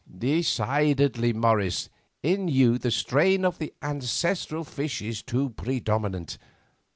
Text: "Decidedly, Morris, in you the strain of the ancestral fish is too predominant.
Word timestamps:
"Decidedly, 0.17 1.31
Morris, 1.31 1.87
in 2.23 2.47
you 2.47 2.79
the 2.79 2.89
strain 2.89 3.45
of 3.45 3.59
the 3.59 3.71
ancestral 3.83 4.63
fish 4.63 4.99
is 4.99 5.21
too 5.21 5.51
predominant. 5.51 6.39